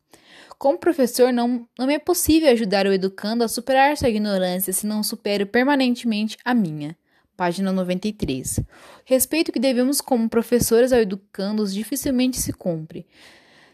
Como 0.61 0.77
professor, 0.77 1.33
não, 1.33 1.67
não 1.79 1.87
me 1.87 1.95
é 1.95 1.99
possível 1.99 2.51
ajudar 2.51 2.87
o 2.87 2.93
educando 2.93 3.43
a 3.43 3.49
superar 3.49 3.97
sua 3.97 4.11
ignorância 4.11 4.75
se 4.75 4.87
não 4.87 5.03
supero 5.03 5.47
permanentemente 5.47 6.37
a 6.45 6.53
minha. 6.53 6.95
Página 7.35 7.73
93. 7.73 8.59
O 8.59 8.63
respeito 9.07 9.53
que 9.53 9.59
devemos 9.59 10.03
como 10.03 10.29
professores 10.29 10.93
ao 10.93 11.01
educandos 11.01 11.73
dificilmente 11.73 12.39
se 12.39 12.53
cumpre. 12.53 13.07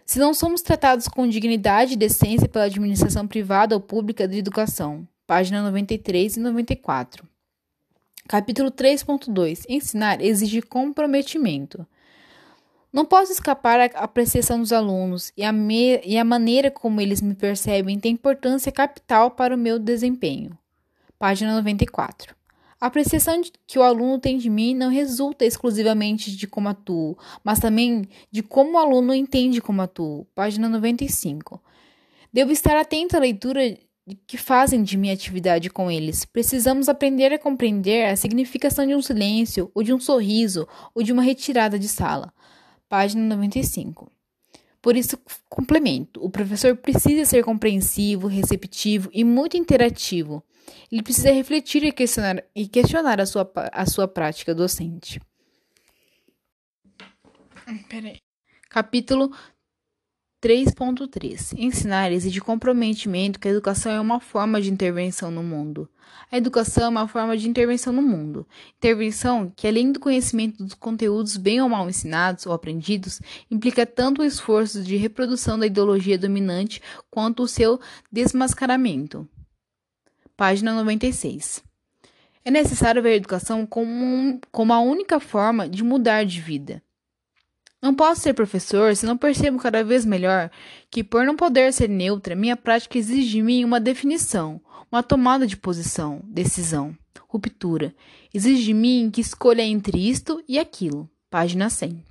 Se 0.04 0.20
não 0.20 0.32
somos 0.32 0.62
tratados 0.62 1.08
com 1.08 1.26
dignidade 1.26 1.94
e 1.94 1.96
decência 1.96 2.48
pela 2.48 2.66
administração 2.66 3.26
privada 3.26 3.74
ou 3.74 3.80
pública 3.80 4.28
de 4.28 4.38
educação. 4.38 5.08
Página 5.26 5.64
93 5.64 6.36
e 6.36 6.38
94. 6.38 7.26
Capítulo 8.28 8.70
3.2. 8.70 9.64
Ensinar 9.68 10.22
exige 10.22 10.62
comprometimento. 10.62 11.84
Não 12.92 13.04
posso 13.04 13.32
escapar 13.32 13.80
à 13.80 13.84
apreciação 14.00 14.60
dos 14.60 14.72
alunos 14.72 15.32
e 15.36 15.44
a, 15.44 15.52
me, 15.52 16.00
e 16.04 16.16
a 16.16 16.24
maneira 16.24 16.70
como 16.70 17.00
eles 17.00 17.20
me 17.20 17.34
percebem 17.34 17.98
tem 17.98 18.12
importância 18.12 18.72
capital 18.72 19.30
para 19.30 19.54
o 19.54 19.58
meu 19.58 19.78
desempenho. 19.78 20.56
Página 21.18 21.54
94. 21.54 22.34
A 22.80 22.86
apreciação 22.86 23.40
que 23.66 23.78
o 23.78 23.82
aluno 23.82 24.18
tem 24.18 24.36
de 24.38 24.50
mim 24.50 24.74
não 24.74 24.90
resulta 24.90 25.44
exclusivamente 25.44 26.34
de 26.36 26.46
como 26.46 26.68
atuo, 26.68 27.16
mas 27.42 27.58
também 27.58 28.06
de 28.30 28.42
como 28.42 28.74
o 28.74 28.78
aluno 28.78 29.14
entende 29.14 29.60
como 29.60 29.82
atuo. 29.82 30.26
Página 30.34 30.68
95. 30.68 31.60
Devo 32.32 32.52
estar 32.52 32.76
atento 32.76 33.16
à 33.16 33.20
leitura 33.20 33.78
que 34.26 34.36
fazem 34.36 34.82
de 34.82 34.96
minha 34.96 35.14
atividade 35.14 35.68
com 35.68 35.90
eles. 35.90 36.24
Precisamos 36.24 36.88
aprender 36.88 37.32
a 37.32 37.38
compreender 37.38 38.06
a 38.06 38.16
significação 38.16 38.86
de 38.86 38.94
um 38.94 39.02
silêncio, 39.02 39.70
ou 39.74 39.82
de 39.82 39.92
um 39.92 39.98
sorriso, 39.98 40.68
ou 40.94 41.02
de 41.02 41.12
uma 41.12 41.22
retirada 41.22 41.78
de 41.78 41.88
sala 41.88 42.32
página 42.88 43.22
95. 43.34 44.10
Por 44.80 44.96
isso, 44.96 45.18
complemento: 45.48 46.24
o 46.24 46.30
professor 46.30 46.76
precisa 46.76 47.24
ser 47.24 47.44
compreensivo, 47.44 48.28
receptivo 48.28 49.10
e 49.12 49.24
muito 49.24 49.56
interativo. 49.56 50.42
Ele 50.90 51.02
precisa 51.02 51.32
refletir 51.32 51.84
e 51.84 51.92
questionar, 51.92 52.42
e 52.54 52.68
questionar 52.68 53.20
a, 53.20 53.26
sua, 53.26 53.50
a 53.72 53.86
sua 53.86 54.06
prática 54.06 54.54
docente. 54.54 55.20
Peraí. 57.88 58.20
Capítulo 58.70 59.32
3.3 60.42 61.54
Ensinar 61.56 62.12
exige 62.12 62.40
comprometimento 62.40 63.40
que 63.40 63.48
a 63.48 63.50
educação 63.50 63.90
é 63.90 64.00
uma 64.00 64.20
forma 64.20 64.60
de 64.60 64.70
intervenção 64.70 65.30
no 65.30 65.42
mundo. 65.42 65.88
A 66.30 66.36
educação 66.36 66.84
é 66.84 66.88
uma 66.88 67.08
forma 67.08 67.36
de 67.36 67.48
intervenção 67.48 67.92
no 67.92 68.02
mundo. 68.02 68.46
Intervenção 68.76 69.50
que, 69.54 69.66
além 69.66 69.92
do 69.92 70.00
conhecimento 70.00 70.62
dos 70.62 70.74
conteúdos 70.74 71.36
bem 71.36 71.60
ou 71.60 71.68
mal 71.68 71.88
ensinados 71.88 72.46
ou 72.46 72.52
aprendidos, 72.52 73.20
implica 73.50 73.86
tanto 73.86 74.20
o 74.20 74.24
esforço 74.24 74.82
de 74.82 74.96
reprodução 74.96 75.58
da 75.58 75.66
ideologia 75.66 76.18
dominante 76.18 76.82
quanto 77.10 77.42
o 77.42 77.48
seu 77.48 77.80
desmascaramento. 78.12 79.28
Página 80.36 80.74
96. 80.74 81.64
É 82.44 82.50
necessário 82.50 83.02
ver 83.02 83.10
a 83.10 83.16
educação 83.16 83.66
como, 83.66 83.90
um, 83.90 84.40
como 84.52 84.72
a 84.72 84.80
única 84.80 85.18
forma 85.18 85.68
de 85.68 85.82
mudar 85.82 86.24
de 86.24 86.40
vida. 86.40 86.82
Não 87.86 87.94
posso 87.94 88.20
ser 88.20 88.34
professor 88.34 88.96
se 88.96 89.06
não 89.06 89.16
percebo 89.16 89.60
cada 89.60 89.84
vez 89.84 90.04
melhor 90.04 90.50
que, 90.90 91.04
por 91.04 91.24
não 91.24 91.36
poder 91.36 91.72
ser 91.72 91.88
neutra, 91.88 92.34
minha 92.34 92.56
prática 92.56 92.98
exige 92.98 93.28
de 93.28 93.40
mim 93.40 93.62
uma 93.62 93.78
definição, 93.78 94.60
uma 94.90 95.04
tomada 95.04 95.46
de 95.46 95.56
posição, 95.56 96.20
decisão, 96.24 96.98
ruptura. 97.28 97.94
Exige 98.34 98.64
de 98.64 98.74
mim 98.74 99.08
que 99.08 99.20
escolha 99.20 99.62
entre 99.62 99.96
isto 100.10 100.42
e 100.48 100.58
aquilo. 100.58 101.08
Página 101.30 101.70
100. 101.70 102.02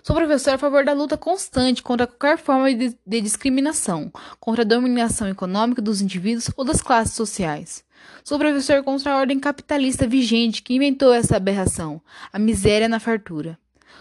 Sou 0.00 0.14
professor 0.14 0.54
a 0.54 0.58
favor 0.58 0.84
da 0.84 0.92
luta 0.92 1.18
constante 1.18 1.82
contra 1.82 2.06
qualquer 2.06 2.38
forma 2.38 2.72
de, 2.72 2.96
de 3.04 3.20
discriminação, 3.20 4.12
contra 4.38 4.62
a 4.62 4.64
dominação 4.64 5.28
econômica 5.28 5.82
dos 5.82 6.00
indivíduos 6.00 6.52
ou 6.56 6.64
das 6.64 6.80
classes 6.80 7.16
sociais. 7.16 7.84
Sou 8.22 8.38
professor 8.38 8.84
contra 8.84 9.12
a 9.12 9.16
ordem 9.16 9.40
capitalista 9.40 10.06
vigente 10.06 10.62
que 10.62 10.72
inventou 10.72 11.12
essa 11.12 11.36
aberração, 11.36 12.00
a 12.32 12.38
miséria 12.38 12.88
na 12.88 13.00
fartura. 13.00 13.58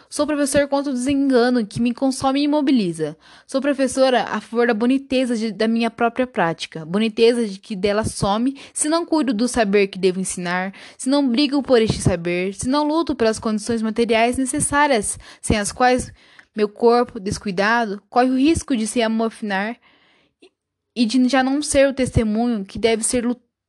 Sou 0.09 0.25
professor 0.25 0.67
contra 0.67 0.91
o 0.91 0.95
desengano 0.95 1.65
que 1.65 1.81
me 1.81 1.93
consome 1.93 2.39
e 2.39 2.43
imobiliza. 2.43 3.17
Sou 3.45 3.61
professora 3.61 4.23
a 4.23 4.39
favor 4.39 4.67
da 4.67 4.73
boniteza 4.73 5.35
de, 5.35 5.51
da 5.51 5.67
minha 5.67 5.91
própria 5.91 6.25
prática, 6.25 6.85
boniteza 6.85 7.45
de 7.45 7.59
que 7.59 7.75
dela 7.75 8.03
some 8.03 8.57
se 8.73 8.87
não 8.87 9.05
cuido 9.05 9.33
do 9.33 9.47
saber 9.47 9.87
que 9.87 9.99
devo 9.99 10.19
ensinar, 10.19 10.73
se 10.97 11.09
não 11.09 11.27
brigo 11.27 11.61
por 11.61 11.81
este 11.81 12.01
saber, 12.01 12.53
se 12.53 12.67
não 12.67 12.87
luto 12.87 13.15
pelas 13.15 13.39
condições 13.39 13.81
materiais 13.81 14.37
necessárias, 14.37 15.17
sem 15.41 15.57
as 15.57 15.71
quais 15.71 16.11
meu 16.55 16.69
corpo, 16.69 17.19
descuidado, 17.19 18.01
corre 18.09 18.29
o 18.29 18.37
risco 18.37 18.77
de 18.77 18.87
se 18.87 19.01
amofinar 19.01 19.77
e 20.95 21.05
de 21.05 21.27
já 21.27 21.43
não 21.43 21.61
ser 21.61 21.89
o 21.89 21.93
testemunho 21.93 22.63
que 22.63 22.79
deve 22.79 23.03
ser 23.03 23.25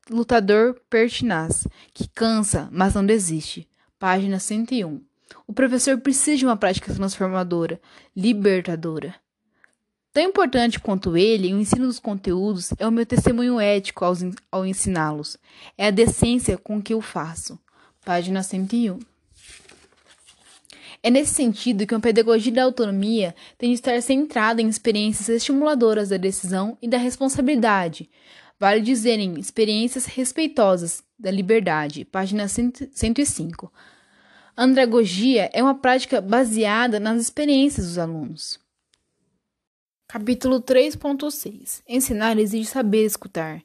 lutador 0.08 0.80
pertinaz, 0.88 1.66
que 1.92 2.08
cansa, 2.08 2.68
mas 2.70 2.94
não 2.94 3.04
desiste. 3.04 3.68
Página 3.98 4.38
101. 4.38 5.00
O 5.46 5.52
professor 5.52 5.98
precisa 5.98 6.36
de 6.36 6.46
uma 6.46 6.56
prática 6.56 6.92
transformadora, 6.92 7.80
libertadora. 8.14 9.14
Tão 10.12 10.22
importante 10.22 10.80
quanto 10.80 11.14
ele, 11.14 11.52
o 11.52 11.60
ensino 11.60 11.86
dos 11.86 11.98
conteúdos 11.98 12.70
é 12.78 12.88
o 12.88 12.90
meu 12.90 13.04
testemunho 13.04 13.60
ético 13.60 14.02
ao, 14.50 14.64
ensiná-los. 14.64 15.36
É 15.76 15.88
a 15.88 15.90
decência 15.90 16.56
com 16.56 16.80
que 16.80 16.94
eu 16.94 17.02
faço. 17.02 17.58
Página 18.02 18.42
101. 18.42 18.98
É 21.02 21.10
nesse 21.10 21.34
sentido 21.34 21.86
que 21.86 21.94
uma 21.94 22.00
pedagogia 22.00 22.50
da 22.50 22.64
autonomia 22.64 23.34
tem 23.58 23.68
de 23.68 23.74
estar 23.74 24.00
centrada 24.00 24.62
em 24.62 24.68
experiências 24.68 25.28
estimuladoras 25.28 26.08
da 26.08 26.16
decisão 26.16 26.78
e 26.80 26.88
da 26.88 26.96
responsabilidade. 26.96 28.08
Vale 28.58 28.80
dizer 28.80 29.18
em 29.18 29.38
experiências 29.38 30.06
respeitosas 30.06 31.04
da 31.18 31.30
liberdade. 31.30 32.06
Página 32.06 32.48
105. 32.48 33.70
Andragogia 34.58 35.50
é 35.52 35.62
uma 35.62 35.74
prática 35.74 36.18
baseada 36.18 36.98
nas 36.98 37.20
experiências 37.20 37.88
dos 37.88 37.98
alunos. 37.98 38.58
Capítulo 40.08 40.62
3.6 40.62 41.82
Ensinar 41.86 42.38
exige 42.38 42.64
saber 42.64 43.04
escutar. 43.04 43.62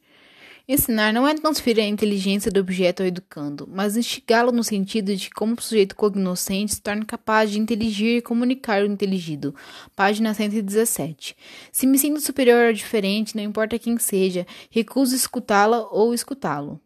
Ensinar 0.68 1.14
não 1.14 1.26
é 1.26 1.34
transferir 1.34 1.86
a 1.86 1.88
inteligência 1.88 2.52
do 2.52 2.60
objeto 2.60 3.04
ao 3.04 3.08
educando, 3.08 3.70
mas 3.72 3.96
instigá-lo 3.96 4.52
no 4.52 4.66
sentido 4.66 5.16
de 5.16 5.30
como 5.30 5.54
o 5.54 5.62
sujeito 5.62 5.96
cognoscente 5.96 6.76
se 6.76 6.82
torna 6.82 7.06
capaz 7.06 7.50
de 7.50 7.58
inteligir 7.58 8.18
e 8.18 8.22
comunicar 8.22 8.84
o 8.84 8.86
inteligido. 8.86 9.56
Página 9.96 10.34
117. 10.34 11.38
Se 11.72 11.88
me 11.88 11.98
sinto 11.98 12.20
superior 12.20 12.68
ou 12.68 12.74
diferente, 12.74 13.34
não 13.34 13.44
importa 13.44 13.80
quem 13.80 13.98
seja, 13.98 14.46
recuso 14.70 15.16
escutá-la 15.16 15.88
ou 15.90 16.14
escutá-lo. 16.14 16.82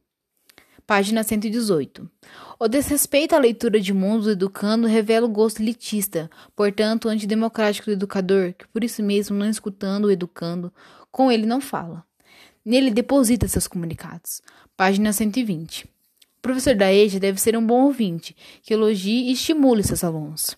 Página 0.88 1.24
118. 1.24 2.08
O 2.60 2.68
desrespeito 2.68 3.34
à 3.36 3.39
leitura 3.39 3.80
de 3.80 3.92
mundos 3.92 4.27
educando 4.27 4.86
revela 4.86 5.25
o 5.25 5.30
gosto 5.30 5.60
elitista, 5.60 6.30
portanto, 6.56 7.10
antidemocrático 7.10 7.88
do 7.88 7.94
educador, 7.94 8.54
que 8.54 8.68
por 8.68 8.84
isso 8.84 9.01
mesmo, 9.01 9.36
não 9.36 9.50
escutando 9.50 10.06
o 10.06 10.12
educando, 10.12 10.72
com 11.12 11.32
ele 11.32 11.48
não 11.48 11.60
fala. 11.60 12.06
Nele 12.63 12.92
deposita 12.92 13.48
seus 13.48 13.68
comunicados. 13.68 14.44
Página 14.77 15.12
120. 15.12 15.86
O 15.86 15.89
professor 16.42 16.75
da 16.75 16.94
EJA 16.94 17.20
deve 17.20 17.42
ser 17.42 17.58
um 17.58 17.65
bom 17.65 17.86
ouvinte, 17.86 18.36
que 18.62 18.74
elogie 18.74 19.30
e 19.30 19.32
estimule 19.32 19.82
seus 19.82 20.04
alunos. 20.04 20.56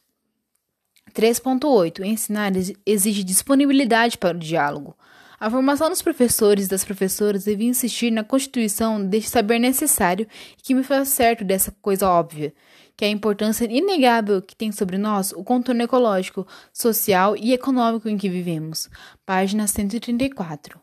3.8. 1.13 2.03
Ensinar 2.03 2.51
exige 2.85 3.23
disponibilidade 3.23 4.17
para 4.17 4.35
o 4.35 4.39
diálogo. 4.39 4.93
A 5.39 5.51
formação 5.51 5.87
dos 5.87 6.01
professores 6.01 6.65
e 6.65 6.69
das 6.69 6.83
professoras 6.83 7.43
devia 7.43 7.69
insistir 7.69 8.09
na 8.09 8.23
constituição 8.23 9.05
deste 9.05 9.29
saber 9.29 9.59
necessário 9.59 10.27
e 10.57 10.61
que 10.63 10.73
me 10.73 10.81
faz 10.81 11.09
certo 11.09 11.45
dessa 11.45 11.71
coisa 11.79 12.09
óbvia, 12.09 12.51
que 12.95 13.05
é 13.05 13.07
a 13.07 13.11
importância 13.11 13.65
inegável 13.65 14.41
que 14.41 14.55
tem 14.55 14.71
sobre 14.71 14.97
nós 14.97 15.31
o 15.33 15.43
contorno 15.43 15.83
ecológico, 15.83 16.47
social 16.73 17.37
e 17.37 17.53
econômico 17.53 18.09
em 18.09 18.17
que 18.17 18.27
vivemos. 18.27 18.89
Página 19.27 19.67
134. 19.67 20.79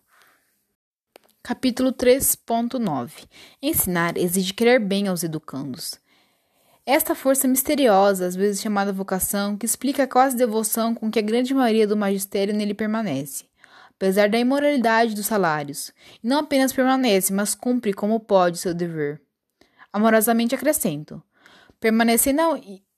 Capítulo 1.43 1.93
3.9 1.93 3.11
Ensinar 3.61 4.17
exige 4.17 4.55
querer 4.55 4.79
bem 4.79 5.09
aos 5.09 5.25
educandos. 5.25 5.99
Esta 6.87 7.17
força 7.17 7.49
misteriosa, 7.49 8.27
às 8.27 8.37
vezes 8.37 8.63
chamada 8.63 8.93
vocação, 8.93 9.57
que 9.57 9.67
explica 9.67 10.05
a 10.05 10.09
quase 10.09 10.37
devoção 10.37 10.95
com 10.95 11.11
que 11.11 11.19
a 11.19 11.23
grande 11.23 11.53
maioria 11.53 11.89
do 11.89 11.97
magistério 11.97 12.55
nele 12.55 12.73
permanece, 12.75 13.45
apesar 13.97 14.29
da 14.29 14.39
imoralidade 14.39 15.15
dos 15.15 15.27
salários, 15.27 15.93
e 16.23 16.29
não 16.29 16.41
apenas 16.41 16.73
permanece, 16.73 17.33
mas 17.33 17.55
cumpre 17.55 17.93
como 17.93 18.21
pode 18.21 18.59
seu 18.59 18.75
dever. 18.75 19.21
Amorosamente 19.93 20.55
acrescento: 20.55 21.23
permanecendo 21.81 22.41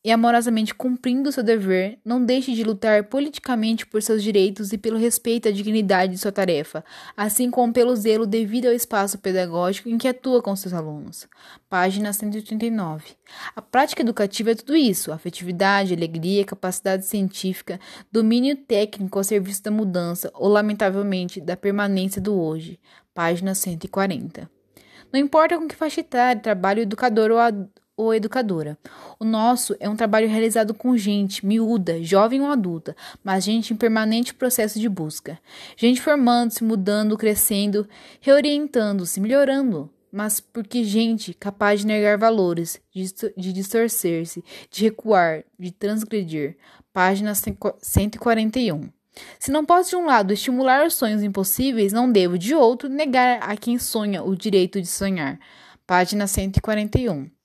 e 0.06 0.12
amorosamente 0.12 0.72
cumprindo 0.72 1.32
seu 1.32 1.42
dever, 1.42 1.98
não 2.04 2.24
deixe 2.24 2.52
de 2.52 2.62
lutar 2.62 3.02
politicamente 3.08 3.84
por 3.84 4.00
seus 4.00 4.22
direitos 4.22 4.72
e 4.72 4.78
pelo 4.78 4.96
respeito 4.96 5.48
à 5.48 5.50
dignidade 5.50 6.12
de 6.12 6.18
sua 6.18 6.30
tarefa, 6.30 6.84
assim 7.16 7.50
como 7.50 7.72
pelo 7.72 7.96
zelo 7.96 8.24
devido 8.24 8.66
ao 8.66 8.72
espaço 8.72 9.18
pedagógico 9.18 9.88
em 9.88 9.98
que 9.98 10.06
atua 10.06 10.40
com 10.40 10.54
seus 10.54 10.72
alunos. 10.72 11.26
Página 11.68 12.12
139. 12.12 13.16
A 13.56 13.60
prática 13.60 14.02
educativa 14.02 14.52
é 14.52 14.54
tudo 14.54 14.76
isso: 14.76 15.10
afetividade, 15.10 15.92
alegria, 15.92 16.44
capacidade 16.44 17.04
científica, 17.04 17.80
domínio 18.12 18.54
técnico 18.54 19.18
ao 19.18 19.24
serviço 19.24 19.64
da 19.64 19.72
mudança 19.72 20.30
ou, 20.34 20.46
lamentavelmente, 20.46 21.40
da 21.40 21.56
permanência 21.56 22.22
do 22.22 22.40
hoje. 22.40 22.78
Página 23.12 23.56
140. 23.56 24.48
Não 25.12 25.18
importa 25.18 25.58
com 25.58 25.66
que 25.66 25.74
faixa 25.74 26.00
etária 26.00 26.40
trabalhe 26.40 26.80
o 26.80 26.82
educador 26.82 27.32
ou 27.32 27.38
ou 27.96 28.12
educadora. 28.14 28.76
O 29.18 29.24
nosso 29.24 29.74
é 29.80 29.88
um 29.88 29.96
trabalho 29.96 30.28
realizado 30.28 30.74
com 30.74 30.96
gente 30.96 31.44
miúda, 31.46 32.02
jovem 32.02 32.40
ou 32.42 32.48
adulta, 32.48 32.94
mas 33.24 33.44
gente 33.44 33.72
em 33.72 33.76
permanente 33.76 34.34
processo 34.34 34.78
de 34.78 34.88
busca. 34.88 35.38
Gente 35.76 36.00
formando-se, 36.00 36.62
mudando, 36.62 37.16
crescendo, 37.16 37.88
reorientando-se, 38.20 39.20
melhorando. 39.20 39.90
Mas 40.12 40.40
porque 40.40 40.84
gente 40.84 41.34
capaz 41.34 41.80
de 41.80 41.86
negar 41.86 42.16
valores, 42.16 42.80
de 42.94 43.52
distorcer-se, 43.52 44.42
de 44.70 44.84
recuar, 44.84 45.44
de 45.58 45.70
transgredir. 45.70 46.56
Página 46.92 47.34
141. 47.34 48.88
Se 49.38 49.50
não 49.50 49.64
posso, 49.64 49.90
de 49.90 49.96
um 49.96 50.06
lado, 50.06 50.32
estimular 50.32 50.86
os 50.86 50.94
sonhos 50.94 51.22
impossíveis, 51.22 51.92
não 51.92 52.10
devo, 52.10 52.38
de 52.38 52.54
outro, 52.54 52.88
negar 52.88 53.38
a 53.42 53.56
quem 53.56 53.78
sonha 53.78 54.22
o 54.22 54.34
direito 54.34 54.80
de 54.80 54.86
sonhar. 54.86 55.38
Página 55.86 56.26
141. 56.26 57.35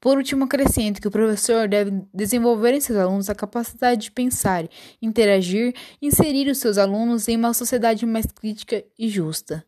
Por 0.00 0.18
último, 0.18 0.44
acrescento 0.44 1.00
que 1.00 1.08
o 1.08 1.10
professor 1.10 1.68
deve 1.68 2.02
desenvolver 2.12 2.74
em 2.74 2.80
seus 2.80 2.98
alunos 2.98 3.30
a 3.30 3.34
capacidade 3.34 4.02
de 4.02 4.10
pensar, 4.10 4.68
interagir 5.00 5.74
e 6.00 6.06
inserir 6.06 6.48
os 6.50 6.58
seus 6.58 6.78
alunos 6.78 7.28
em 7.28 7.36
uma 7.36 7.54
sociedade 7.54 8.04
mais 8.04 8.26
crítica 8.26 8.84
e 8.98 9.08
justa. 9.08 9.64